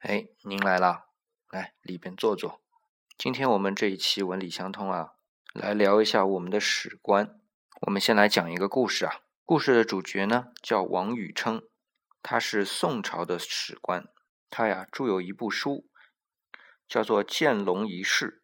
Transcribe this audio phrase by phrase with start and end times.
[0.00, 1.08] 哎，您来了，
[1.50, 2.62] 来里边坐坐。
[3.18, 5.12] 今天我们这一期文理相通啊，
[5.52, 7.38] 来聊一下我们的史观。
[7.82, 9.20] 我们先来讲一个故事啊。
[9.44, 11.64] 故事的主角呢叫王禹偁，
[12.22, 14.08] 他是宋朝的史官，
[14.48, 15.90] 他呀著有一部书，
[16.88, 18.42] 叫做《见龙仪事》。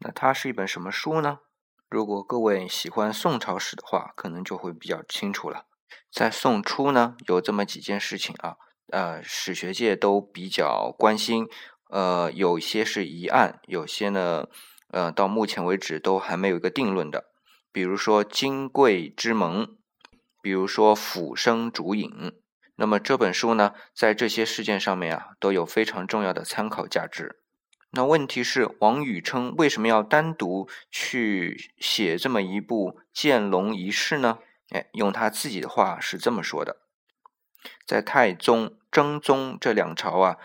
[0.00, 1.40] 那它是一本什么书呢？
[1.88, 5.64] 如果各位喜欢宋朝史的话，可能就会比较清楚了。
[6.12, 8.58] 在宋初呢，有这么几件事情啊。
[8.90, 11.46] 呃，史学界都比较关心，
[11.90, 14.48] 呃，有些是疑案，有些呢，
[14.90, 17.26] 呃，到目前为止都还没有一个定论的。
[17.70, 19.76] 比如说金匮之盟，
[20.42, 22.32] 比如说釜生烛影。
[22.76, 27.40] 那么这本书呢，在这些事件上面啊，都有非常重要的参考价值。
[27.90, 34.38] 那问题是，王禹偁为什么要单独去写这么一部《见龙仪事》呢？
[34.70, 36.76] 哎，用他自己的话是这么说的。
[37.86, 40.36] 在太宗、真宗这两朝啊，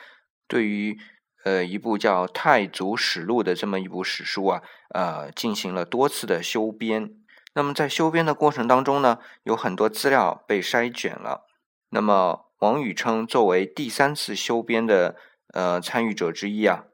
[0.47, 0.97] 对于
[1.43, 4.61] 呃一部叫《太祖史录》的这么一部史书啊，
[4.93, 7.11] 呃进行了多次的修编。
[7.53, 11.45] 那么在修编的过程当中呢，有很多资料被筛卷了。
[11.89, 15.15] 那么王禹称作为第三次修编的
[15.53, 16.85] 呃参与者之一啊，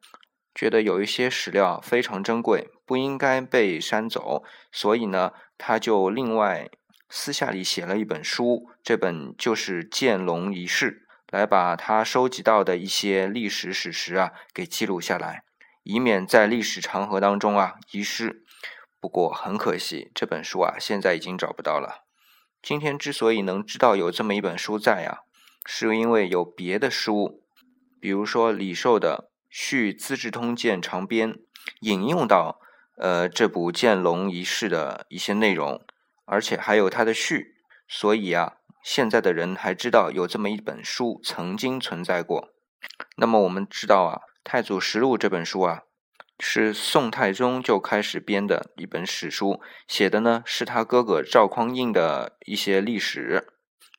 [0.53, 6.70] 觉得有一些史料非常珍贵，不应该被删走，所以呢，他就另外。
[7.10, 15.44] 私下里写了一本书，这本就是《见龙仪事》，来把他收集到的一些历史史实啊给记录下来，
[15.82, 18.44] 以免在历史长河当中啊遗失。
[19.02, 22.06] 不过很可惜，这本书啊现在已经找不到了。
[22.62, 25.22] 今天之所以能知道有这么一本书在啊，
[25.66, 27.44] 是因为有别的书，
[28.00, 31.34] 比如说李寿的《续资治通鉴长编》，
[31.80, 32.60] 引用到
[32.98, 35.84] 呃这部《见龙仪事》的一些内容。
[36.30, 37.55] 而且还有他的序，
[37.88, 42.49] 所以啊，现在的人还知道有这么一本书曾经存在过。
[43.17, 45.83] 那么我们知道啊，《太祖实录》这本书啊，
[46.39, 53.50] 是宋太宗就开始编的一本史书，写的呢是他哥哥赵匡胤的一些历史。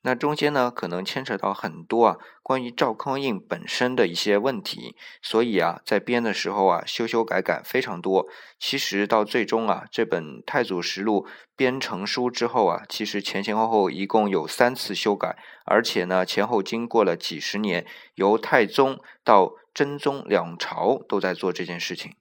[0.03, 8.27] 那中间呢，可能牵扯到很多啊，关于赵匡胤本身的一些问题，所以啊，在编的时候啊，修修改改非常多。
[8.59, 17.85] 其实到最终啊，这本《太祖实录》编成书之后啊，其实前前后后一共有三次修改，而且呢，前后经过了几十年，
[18.15, 22.15] 由太宗到真宗两朝都在做这件事情。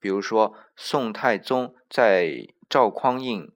[0.00, 3.52] 比如说，宋太宗在赵匡胤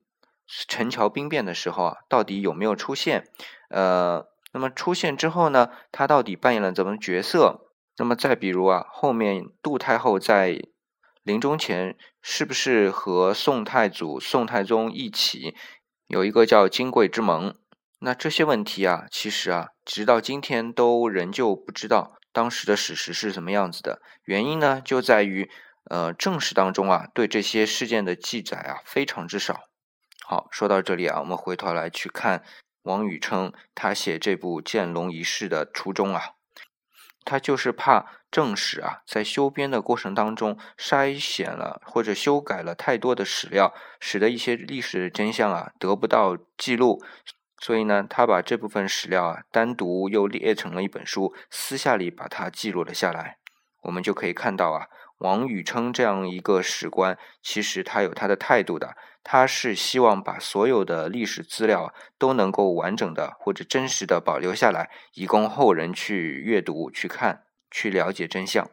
[0.68, 3.26] 陈桥兵变的时候啊，到底有没有出现？
[3.70, 7.66] 呃，那么出现之后呢，他到底扮演了怎么角色？
[7.96, 10.60] 那么再比如啊，后面杜太后在
[11.22, 15.54] 临终前是不是和宋太祖、宋太宗一起
[16.06, 17.54] 有一个叫金匮之盟？
[17.98, 24.00] 那这些问题啊，其实啊，直到今天都仍旧不知道当时的史实是什么样子的。
[24.24, 25.50] 原因呢，就在于
[25.90, 29.60] 呃正史当中啊，对这些事件的记载啊非常之少。
[30.26, 32.42] 好，说到这里啊，我们回头来去看。
[32.82, 36.34] 王禹称他写这部《见龙仪事》的初衷啊，
[37.24, 47.02] 他就是怕正史啊在修编的过程当中筛选了或者修改了太多的史料，使得一些历史的真相啊得不到记录，
[47.58, 53.38] 所以呢，他把这部分史料啊单独又列成了一本书，私下里把它记录了下来。
[53.82, 54.86] 我们就可以看到啊。
[55.20, 68.70] 王禹偁这样一个史官，其实他有他的态度的，他是希望把所有的历史资料都能够完整的或者真实的保留下来，以供后人去阅读、去看、去了解真相。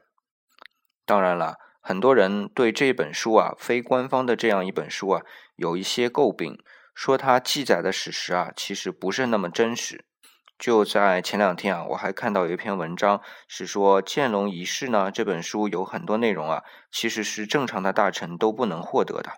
[1.06, 5.22] 当然了，很多人对这本书啊，非官方的这样一本书啊，
[5.58, 6.58] 有一些诟病，
[6.96, 10.06] 说它记载的史实啊，其实不是那么真实。
[10.58, 19.34] 就在前两天啊，我还看到有一篇文章，是说《建龙仪事》呢这本书有很多内容啊，其实是正常的大臣都不能获得的。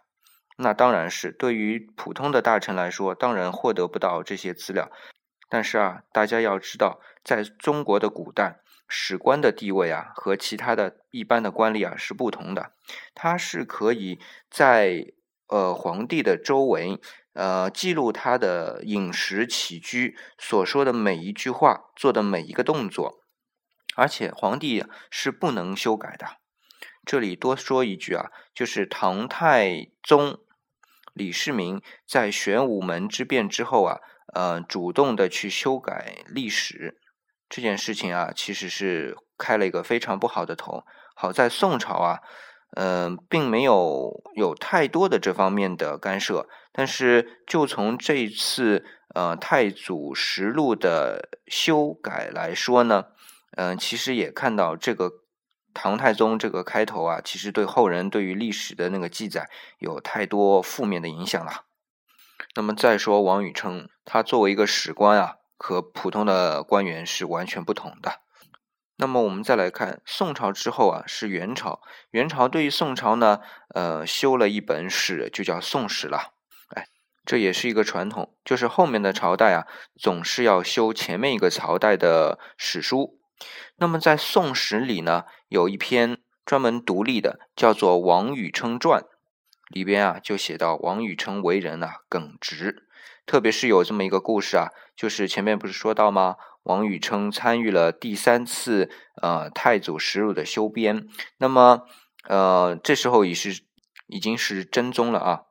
[0.57, 4.89] 那当然是对于普通的大臣来说，当然获得不到这些资料。
[5.49, 12.73] 但是啊，大家要知道，在中国的古代，史官的地位啊和其他的一般的官吏啊是不同的，
[13.13, 14.19] 他是可以
[14.49, 15.05] 在
[15.49, 16.99] 呃皇帝的周围。
[17.33, 23.21] 呃，记录他的饮食起居，所说的每一句话，做的每一个动作，
[23.95, 26.39] 而且皇帝是不能修改的。
[27.05, 30.39] 这里多说一句啊，就是唐太宗
[31.13, 33.99] 李世民在玄武门之变之后啊，
[34.33, 36.99] 呃，主动的去修改历史
[37.47, 40.83] 这件事情啊，其实是开了一个非常不好的头。
[41.15, 42.19] 好在宋朝啊。
[42.75, 48.85] 嗯，并没有有太多的这方面的干涉，但是就从这次
[49.15, 53.07] 呃《太祖实录》的修改来说呢，
[53.57, 55.11] 嗯，其实也看到这个
[55.73, 59.49] 唐太宗这个开头啊，其实对后人对于历史的那个记载
[59.79, 61.65] 有太多负面的影响了。
[62.55, 68.21] 那么再说王禹称，他作为一个史官啊，和普通的官员是完全不同的。
[69.01, 71.81] 那么我们再来看宋朝之后啊，是元朝。
[72.11, 73.39] 元朝对于宋朝呢，
[73.73, 76.33] 呃，修了一本史，就叫《宋史》了。
[76.75, 76.85] 哎，
[77.25, 79.65] 这也是一个传统，就是后面的朝代啊，
[79.97, 83.17] 总是要修前面一个朝代的史书。
[83.77, 89.01] 那么在《宋史》里呢，有一篇专门独立的，叫做《王禹偁传》，
[89.69, 92.88] 里边啊就写到王禹偁为人啊耿直，
[93.29, 96.35] 特别是有这么一个故事啊，就是前面不是说到吗？
[96.63, 98.89] 王禹偁参与了第三次
[99.21, 101.83] 呃太祖实录的修编，那么
[102.27, 103.61] 呃这时候已是
[104.07, 105.41] 已经是真宗了啊。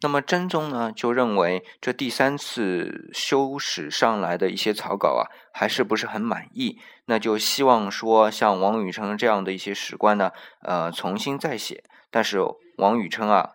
[0.00, 10.32] 那么真宗呢就认为这第三次修史上来的一些草稿啊还是不是很满意，那就希望说像王禹偁这样的一些史官呢
[10.62, 11.84] 呃重新再写。
[12.10, 12.40] 但是
[12.78, 13.50] 王禹偁啊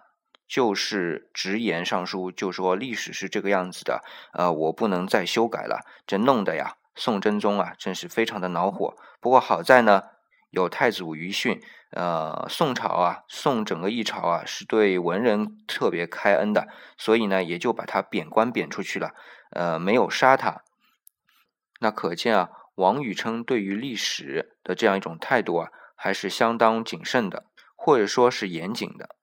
[0.48, 4.04] 就是直言上书，就说历史是这个样子的，
[4.34, 6.78] 呃我不能再修改了，这弄得呀。
[6.96, 8.96] 宋真宗啊，真是非常的恼火。
[9.20, 10.04] 不过好在呢，
[10.50, 11.62] 有太祖余训。
[11.92, 16.68] 呃，宋朝啊，宋整个一朝啊，是对文人特别开恩的，
[16.98, 19.14] 所以呢，也就把他贬官贬出去了。
[19.52, 20.64] 呃，没有杀他。
[21.80, 27.46] 那可见啊，王禹偁对于历史的这样一种态度啊，还是相当谨慎的，
[27.76, 29.17] 或者说是严谨的。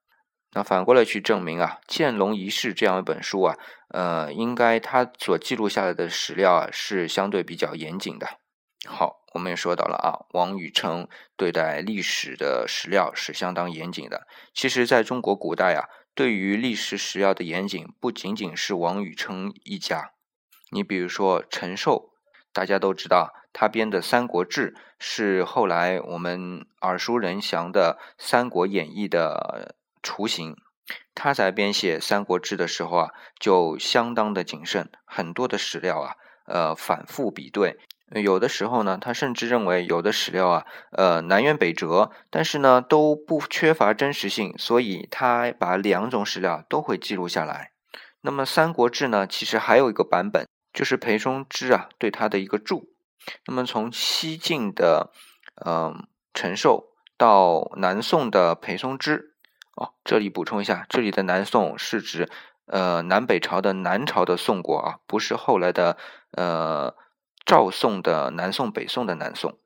[0.55, 3.57] 那反过来去证明啊，《剑龙遗事》这样一本书啊，
[3.89, 8.25] 呃，应该它所记录下来的史料啊，是相对比较严谨的。
[8.87, 14.25] 好，我们也说到了啊，王禹偁对待历史的史料是相当严谨的。
[14.53, 20.11] 其实，在中国古代啊，对于历史史料的严谨，不仅仅是王禹偁一家。
[20.71, 22.11] 你比如说陈寿，
[22.53, 29.75] 大家都知道，他编的《三国志》是后来我们耳熟能详的《三国演义》的。
[30.05, 30.55] 雏形，
[31.15, 33.09] 他在编写《三国志》的时候啊，
[33.39, 36.13] 就相当的谨慎，很多的史料啊，
[36.45, 37.79] 呃，反复比对。
[38.11, 47.71] 有的时候呢，他甚至认为有的史料啊，呃，南辕北辙，但是呢，都不缺乏真实性，所以他把两种史料都会记录下来。
[48.21, 52.93] 那么《三国志》呢，其实还有一个版本，就是裴松之啊对他的一个注。
[53.47, 55.11] 那么从西晋的
[55.65, 59.34] 嗯陈寿到南宋的裴松之。
[59.75, 62.29] 哦，这里补充一下，这里的南宋是指
[62.65, 65.97] 呃南北朝的南朝的宋国啊，不是后来的
[66.31, 66.95] 呃
[67.45, 69.57] 赵宋的南宋、北宋的南宋。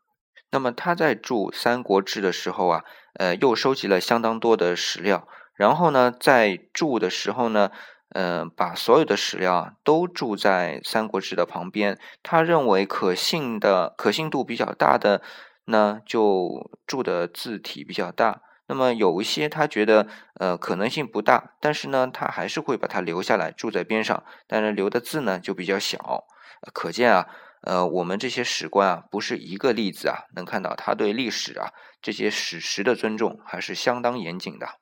[0.52, 2.84] 那么他在注《三国志》的时候啊，
[3.20, 7.70] 呃又收集了相当多的史料，然后呢在注的时候呢，
[8.16, 15.22] 嗯把所有的史料啊都注在《三国志》的旁边，他认为可信的可信度比较大的
[15.66, 18.42] 呢，就注的字体比较大。
[18.70, 26.26] 那么有一些他觉得呃可能性不大，但是呢他还是会把它留下来住在边上，但是留的字呢就比较小，
[26.72, 27.28] 可见啊
[27.64, 34.76] 呃我们这些史官啊不是一个例子啊，能看到他对历史啊这些史实的尊重还是相当严谨的。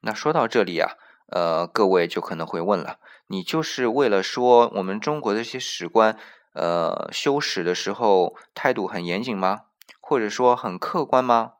[0.00, 0.92] 那说到这里啊，
[1.30, 6.16] 呃各位就可能会问了，你就是为了说我们中国的这些史官
[6.54, 9.64] 呃修史的时候态度很严谨吗？
[10.00, 11.52] 或者说很客观吗？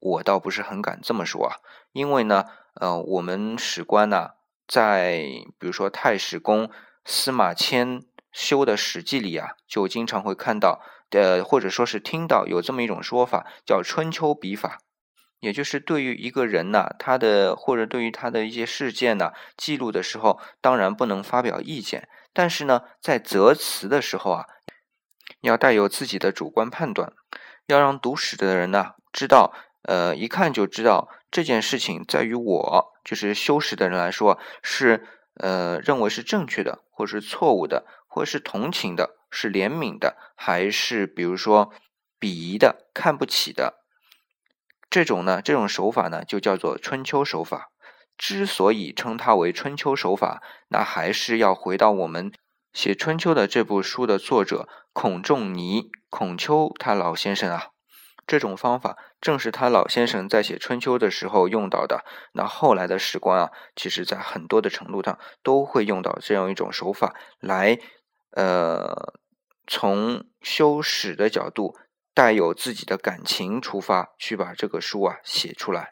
[0.00, 1.56] 我倒不是很敢这么说啊，
[1.92, 2.46] 因为呢，
[2.80, 4.30] 呃，我们史官呢，
[4.66, 5.22] 在
[5.58, 6.70] 比如说太史公
[7.04, 8.02] 司马迁
[8.32, 10.80] 修的《史记》里啊，就经常会看到，
[11.10, 14.78] 呃，或者说是听到有这么一种说法，叫春秋笔法，
[15.40, 24.46] 也就是对于一个人呢，他的或者对于他的一些事件呢，记录的时候，当然不能发表意见，但是呢，在择词的时候啊，
[25.42, 27.12] 要带有自己的主观判断，
[27.66, 29.52] 要让读史的人呢知道。
[29.82, 41.72] 呃，一看就知道这件事情在于我，就是修史的人来说是呃认为是正确的，或是错误的，或是同情的，是怜悯的，还是比如说
[42.20, 43.82] 鄙夷的、看不起的
[44.90, 45.40] 这种呢？
[45.40, 47.70] 这种手法呢，就叫做春秋手法。
[48.18, 52.30] 之所以称它为春秋手法，那还是要回到我们
[52.74, 57.69] 写春秋的这部书的作者孔仲尼、孔丘他老先生啊。
[58.30, 62.04] 这种方法正是他老先生在写《春秋》的时候用到的。
[62.32, 67.80] 那后来的史官啊，其实在很多的程度上都会用到这样一种手法来，
[68.30, 69.14] 呃，
[69.66, 71.76] 从修史的角度，
[72.14, 75.90] 带有自己的感情出发，去把这个书啊写出来。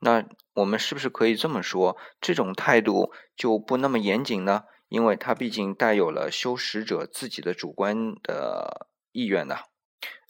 [0.00, 4.64] 那我们是不是可以这么说，这种态度就不那么严谨呢？
[4.88, 9.58] 因为它毕竟带有了修史者自己的主观的意愿呢。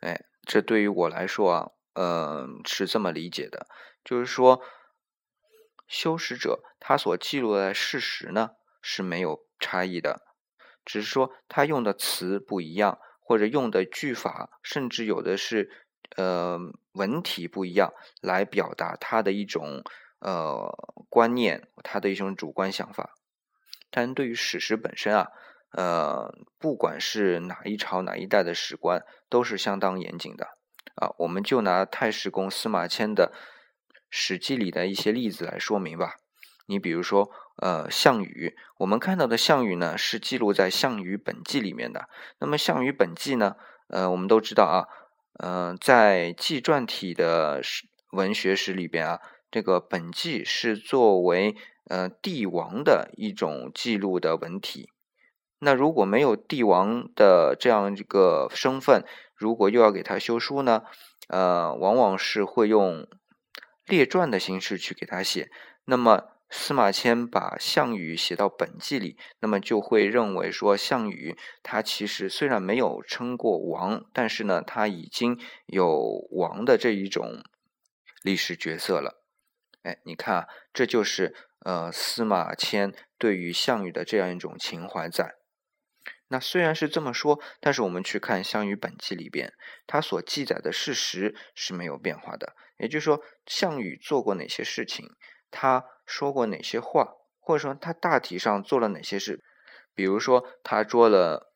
[0.00, 0.26] 哎。
[0.44, 3.66] 这对于我来说啊，呃，是这么理解的，
[4.04, 4.62] 就是说，
[5.86, 10.22] 修史者他所记录的事实呢是没有差异的，
[10.84, 15.70] 只是说他用的词不一样，或者用的句法，甚至有的是
[16.16, 16.58] 呃
[16.92, 19.84] 文体不一样，来表达他的一种
[20.18, 23.14] 呃观念，他的一种主观想法。
[23.90, 25.30] 但对于史实本身啊，
[25.72, 30.46] 呃，不管是哪一朝哪一代的史官，都是相当严谨的。
[30.96, 33.32] 啊，我们就拿太史公司马迁的
[34.10, 36.16] 《史记》里的一些例子来说明吧。
[36.66, 42.08] 你比如说，呃，项羽，我们看到的项羽呢，是记录在《项羽本纪》里面的。
[42.38, 43.56] 那么，《项羽本纪》呢，
[43.88, 44.86] 呃，我们都知道啊，
[45.38, 51.56] 呃，在纪传体的史文学史里边啊，这个本纪是作为
[51.88, 54.90] 呃帝王的一种记录的文体。
[55.64, 59.04] 那如果没有帝王的这样一个身份，
[59.36, 60.82] 如果又要给他修书呢，
[61.28, 63.06] 呃，往往是会用
[63.86, 65.48] 列传的形式去给他写。
[65.84, 77.40] 那么司马迁把项羽写到本纪里，那么就会认为说，项羽他其实虽然没有称过王，但是呢，他已经有王的这一种
[78.24, 79.22] 历史角色了。
[79.84, 85.36] 哎，你看啊，这就是呃司马迁对于项羽的这样一种情怀在。
[86.32, 89.52] 那虽然是这么说，但是我们去看《项羽本纪》里边，
[89.86, 92.54] 他所记载的事实是没有变化的。
[92.78, 95.10] 也就是说，项羽做过哪些事情，
[95.50, 99.44] 他说过哪些话，或者说他大体上做了哪些事。
[99.94, 101.52] 比如说，他捉了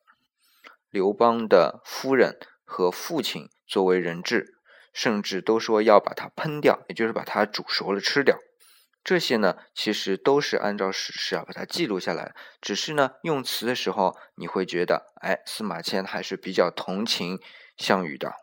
[0.91, 4.59] 刘邦的夫人和父亲作为人质，
[4.93, 8.37] 甚至都说要把他烹掉，也就是把他煮熟了吃掉。
[9.07, 12.35] 这些呢，其实都是按照史实啊把它记录下来。
[12.59, 17.39] 只是呢，用词的时候，你会觉得，哎，司马迁还是比较同情
[17.77, 18.33] 项羽的。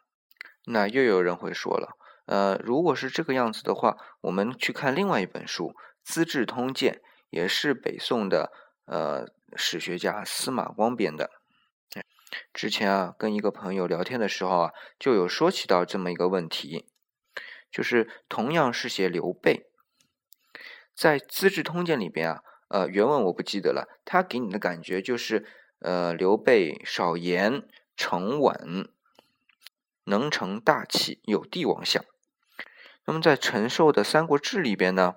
[0.65, 5.67] 那又有人会说了，呃，如果是这个样子的话，我们去看另外一本书
[6.03, 8.51] 《资治通鉴》，也是北宋的
[8.87, 11.29] 呃史学家司马光编的。
[12.55, 16.87] 之前啊，跟一个朋友聊天的时候啊，就有说起到这么一个问题，
[17.71, 19.67] 就是同样是写刘备。
[20.95, 23.89] 在《资治通鉴》里边啊，呃，原文我不记得了。
[24.05, 25.45] 他给你的感觉就是，
[25.81, 27.63] 呃，刘备少言、
[27.97, 28.89] 沉稳、
[30.05, 32.05] 能成大器、有帝王相。
[33.07, 35.17] 那么在陈寿的《三国志》里边呢，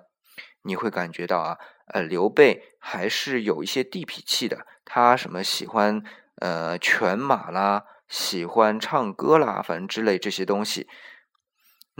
[0.62, 4.66] 你会感觉到啊，呃，刘备还是有一些地痞气的。
[4.84, 6.02] 他什么喜欢
[6.36, 10.88] 呃犬马啦，喜欢唱歌啦，反正之类这些东西。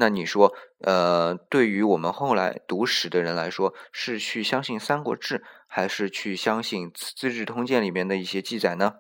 [0.00, 8.98] 那你说，呃，对于我们后来读史的人来说，是去相信《三国志》，还是去相信《资治通鉴》里面的一些记载呢？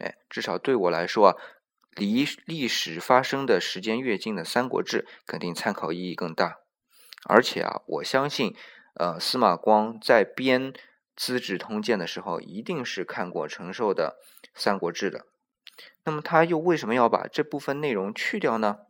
[0.00, 1.36] 哎，至少对我来说啊，
[1.96, 6.58] 离历史发生的时间越近的《三国志》，肯定参考意义更大。
[7.26, 8.54] 而且啊，我相信，
[8.96, 10.72] 呃，司马光在编
[11.16, 14.18] 《资治通鉴》的时候，一定是看过陈寿的
[14.54, 15.24] 《三国志》的。
[16.04, 18.80] 那么他又为什么要把这部分内容去掉呢？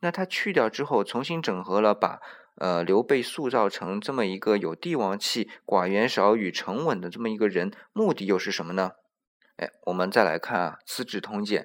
[0.00, 2.20] 那他去掉之后，重新整合了，把
[2.56, 8.92] 呃刘备塑造成这么一个有帝王气、寡言少语、沉稳的这么一个人，目的又是什么呢？
[9.56, 11.62] 哎，我们再来看啊，《资治通鉴》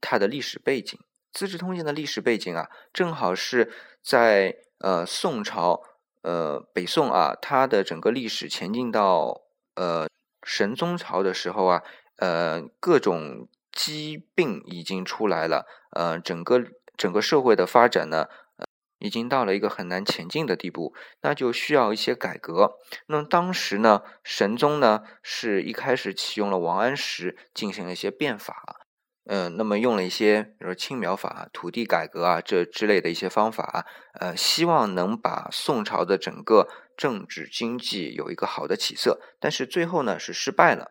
[0.00, 0.98] 它的历史背景，
[1.32, 5.82] 《资治通鉴》的历史背景啊，正好是在呃宋朝，
[6.22, 9.42] 呃北宋啊，它的整个历史前进到
[9.74, 10.08] 呃
[10.42, 11.82] 神宗朝的时候啊，
[12.16, 16.62] 呃各种疾病已经出来了，呃整个。
[17.00, 18.26] 整个社会的发展呢，
[18.58, 18.66] 呃
[18.98, 20.92] 已经到了一个很难前进的地步，
[21.22, 22.74] 那就需要一些改革。
[23.06, 28.84] 那么当时呢，神宗呢是一开始启用了王安石进行了一些变法，
[29.24, 33.86] 嗯，那么用了一些比如说青苗法、土地改革啊这之类的一些方法，
[34.20, 40.90] 呃，希望能把宋朝的整个政治经济有一个好的起色，但是最后呢是失败了。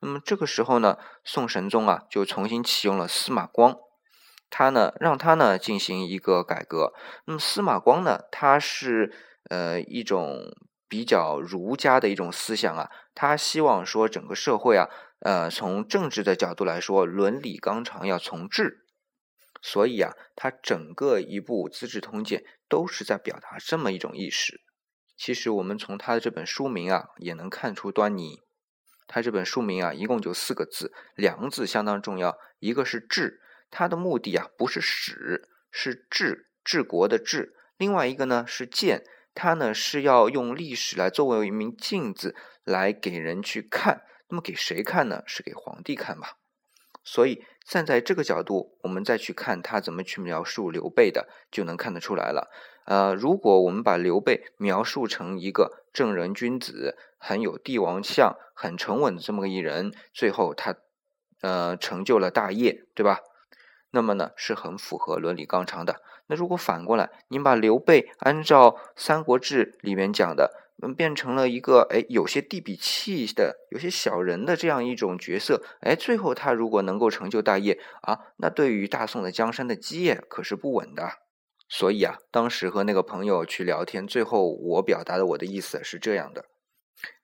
[0.00, 3.76] 那么这个时候呢，宋神宗啊就重新启用了司马光。
[4.56, 6.92] 他呢，让他呢进行一个改革。
[7.24, 9.12] 那么司马光呢，他是
[9.50, 10.54] 呃一种
[10.88, 18.84] 比较儒家的一种思想啊，他希望说整个社会啊，呃从政治的角度来说，伦理纲常要从治。
[19.60, 24.60] 所以啊，他整个一部《资治通鉴》都是在表达这么一种意识。
[25.16, 28.40] 其实我们从他的这本书名啊，也能看出端倪。
[29.08, 33.40] 他这本书名啊，一共就四个字，两个字相当重要，一个是治。
[33.76, 37.56] 他的目的啊，不是史，是治治国的治。
[37.76, 39.02] 另外一个呢是鉴，
[39.34, 44.02] 他呢是要用历史来作为一面镜子，来给人去看。
[44.28, 45.24] 那么给谁看呢？
[45.26, 46.36] 是给皇帝看吧。
[47.02, 52.48] 所以站在这个角度，我们再去看他怎么去描述刘备的，就能看得出来了。
[52.86, 60.76] 呃，如果我们把刘备描述成一个正人君子，很有帝王相、很沉稳的这么个一人，最后他
[61.40, 63.18] 呃成就了大业，对吧？
[63.94, 66.02] 那么呢，是很符合伦理纲常的。
[66.26, 70.50] 那如果反过来，您把刘备按照《三国志》里面讲的，
[70.82, 81.08] 嗯，变成了一个哎有些地痞气的、有些小人的这样一种角色，哎，最后他如果能够成就大业啊，那对于大宋的江山的基业可是不稳的。
[81.68, 86.46] 所以啊，当时和那个朋友去聊天，最后我表达的我的意思是这样的：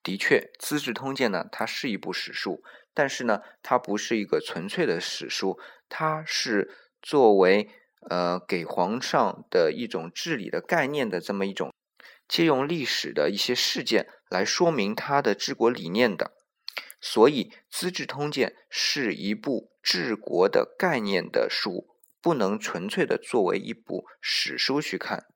[0.03, 2.63] 的确，《资治通鉴》呢，它是一部史书，
[2.95, 7.71] 但是呢，它不是一个纯粹的史书，它是作为。
[8.09, 11.71] 呃，给皇上的一种治理的概念的这么一种，
[12.27, 16.33] 借用历史的一些事件来说明他的治国理念的，
[16.99, 25.27] 所以《资治通鉴》是一部治国的概念的书，不能纯粹的作为一部史书去看。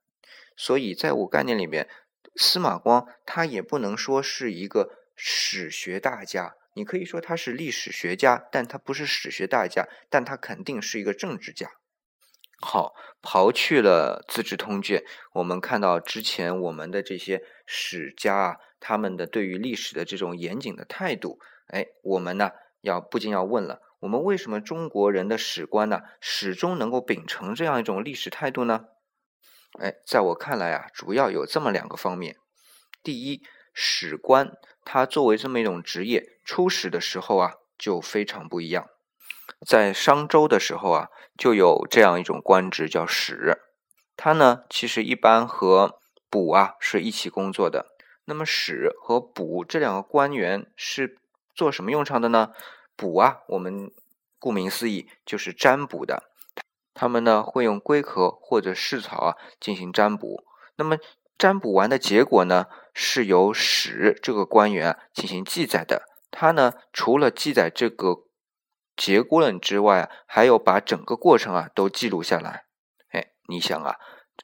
[0.57, 1.87] 所以在我概念里面，
[2.35, 11.69] 司马光他也不能说是一个史学大家，你可以说他是历史学家，但他不是史学大家，但他肯定是一个政治家。
[12.59, 15.01] 好，刨去了《资治通鉴》，
[15.33, 22.51] 我们看到之前我们的这些史家啊，他们的对于历史的这种严谨的态度，哎，我们呢
[22.81, 28.85] 要不禁要问了：我们为什么中国人的史观呢，始终能够秉承这样一种历史态度呢？
[29.79, 32.37] 哎，在我看来啊，主要有这么两个方面。
[33.03, 34.53] 第一，史官
[34.83, 38.87] 他作为这么一种职业，初始的时候啊，就非常不一样。
[39.65, 43.57] 在商周的时候啊，就有这样一种官职叫史，
[44.15, 45.99] 他呢其实一般和
[46.29, 47.87] 卜啊是一起工作的。
[48.25, 51.17] 那么史和卜这两个官员是
[51.53, 52.53] 做什么用场的呢？
[52.95, 53.91] 卜啊，我们
[54.39, 56.23] 顾名思义就是占卜的，
[56.93, 60.43] 他们呢会用龟壳或者蓍草啊进行占卜。
[60.75, 60.97] 那么
[61.37, 66.03] 占卜完的结果呢，是由史这个官员进行记载的。
[66.35, 68.25] 他呢除了记载这个。
[68.97, 72.63] 结果论之外啊，还有把整个过程啊都记录下来。
[73.11, 73.97] 哎，你想啊，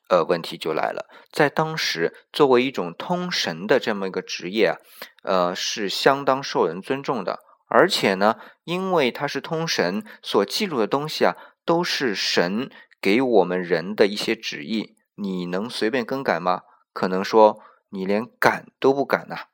[0.09, 4.75] 呃，问题就来了，在当时作为一种通神的这么一个职业啊，
[5.23, 7.39] 呃，是相当受人尊重的。
[7.69, 16.63] 而且呢，因为他是通神，所记录的东西啊，都是神给我们人的一些旨意，你能随便更改吗？
[16.91, 19.45] 可能说你连敢都不敢呐。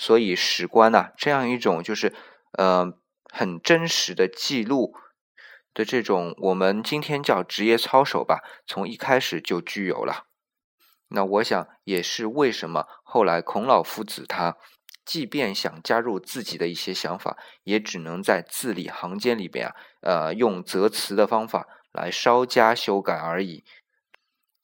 [0.00, 2.14] 所以史官呐，这样一种就是
[2.52, 2.96] 呃。
[3.32, 4.92] 很真实的记录
[5.72, 10.26] 的这种，我们今天叫职业操守吧，从一开始就具有了。
[11.10, 14.56] 那我想也是为什么后来孔老夫子他
[15.04, 23.64] 即便想加入自己的一些想法，也只能在字里行间里边啊，呃，用择词的方法来稍加修改而已。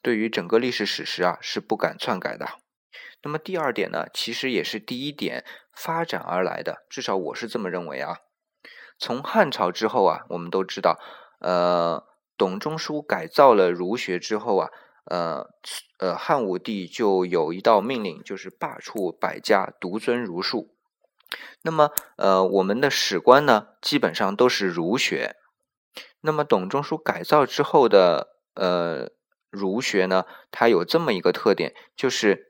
[0.02, 2.58] 对于整个历史史实啊，是不敢篡改的。
[3.26, 8.18] 那么第二点呢，其实也是第一点发展而来的，至少我是这么认为啊。
[9.00, 11.00] 从汉朝之后啊，我们都知道，
[11.40, 12.06] 呃，
[12.38, 14.70] 董仲舒改造了儒学之后啊，
[15.06, 15.50] 呃，
[15.98, 20.72] 呃，汉武帝就有一道命令，就是罢黜百家，独尊儒术。
[21.62, 25.34] 那么，呃，我们的史官呢，基本上都是儒学。
[26.20, 29.10] 那么，董仲舒改造之后的呃
[29.50, 32.45] 儒学呢，它有这么一个特点，就是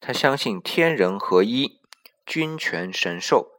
[0.00, 1.80] 他相信天人合一，
[2.24, 3.58] 君权神授。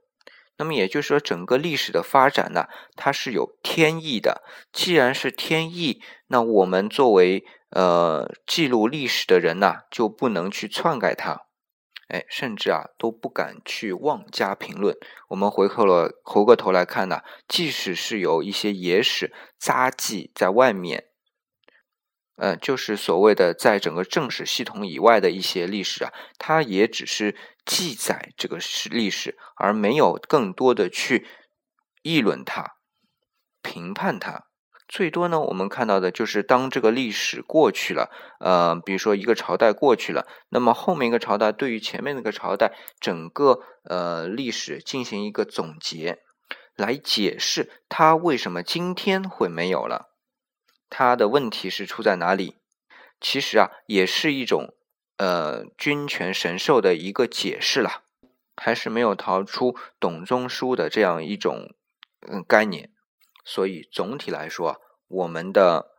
[0.58, 4.44] 那么也就是说，整个历史的发展呢，它是有天意的。
[4.74, 11.46] 既然是天意，那我们作为呃记录历史的人呐，就不能去篡改它，
[12.10, 14.98] 哎，甚至啊都不敢去妄加评论。
[15.30, 21.09] 我们回头了，回过头来看呢，即使是有一些野史杂记在外面。
[22.40, 31.28] 呃，就是所谓的在整个正史系统以外的一些历史啊，它也只是记载这个史历史，而没有更多的去
[32.02, 32.76] 议论它、
[33.62, 34.46] 评判它。
[34.88, 46.24] 最多呢，我们看到的就是当这个历史过去了，呃，比如说一个朝代过去了，那么后面一个朝代对于前面那个朝代整个呃历史进行一个总结，
[46.76, 50.09] 来解释它为什么今天会没有了。
[50.90, 52.58] 它的问题是出在哪里？
[53.22, 54.74] 其实啊，也是一种
[55.18, 58.04] 呃君权神授的一个解释了，
[58.56, 61.76] 还是没有逃出董仲舒的这样一种
[62.28, 62.92] 嗯概念。
[63.44, 65.92] 所以总体来说，我们的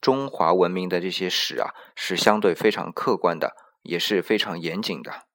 [0.00, 5.26] 中华文明的这些史啊，是相对非常客观的，也是非常严谨的。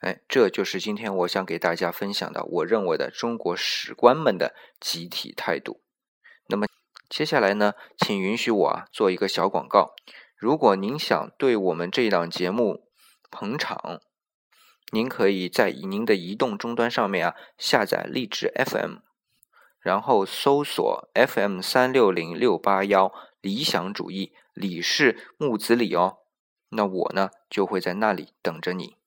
[0.00, 5.82] 哎，这就是今天我想给大家分享的，我认为的中国史官们的集体态度。
[7.10, 9.94] 接下来呢，请允许我啊做一个小广告。
[10.36, 12.86] 如果您想对我们这档节目
[13.32, 14.00] 捧场，
[14.92, 18.98] 您可以在您的移动终端上面啊下载荔枝 FM，
[19.80, 26.18] 然后搜索 FM 三六零六八幺理想主义，李氏木子李哦。
[26.68, 28.99] 那我呢就会在那里等着你。